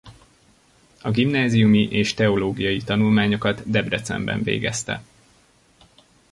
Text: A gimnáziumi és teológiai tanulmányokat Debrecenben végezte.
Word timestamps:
A 1.01 1.11
gimnáziumi 1.11 1.83
és 1.91 2.13
teológiai 2.13 2.77
tanulmányokat 2.81 3.69
Debrecenben 3.69 4.43
végezte. 4.43 5.03